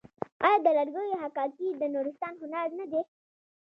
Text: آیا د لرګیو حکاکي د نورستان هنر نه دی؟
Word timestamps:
آیا 0.45 0.57
د 0.65 0.67
لرګیو 0.77 1.21
حکاکي 1.23 1.67
د 1.81 1.83
نورستان 1.93 2.33
هنر 2.41 2.67
نه 2.79 2.85
دی؟ 2.91 3.01